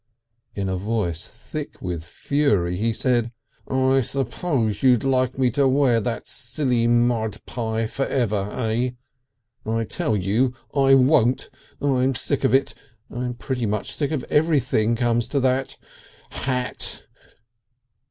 [0.55, 3.31] In a voice thick with fury he said:
[3.67, 8.89] "I s'pose you'd like me to wear that silly Mud Pie for ever, eh?
[9.63, 11.51] I tell you I won't.
[11.79, 12.73] I'm sick of it.
[13.11, 15.77] I'm pretty near sick of everything, comes to that....
[16.31, 17.03] Hat!"